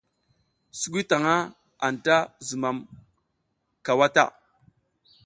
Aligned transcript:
Sukuy 0.79 1.03
taƞʼha 1.09 1.35
anta 1.85 2.15
zumam 2.47 2.77
cawa 3.85 4.07
ta. 4.15 4.23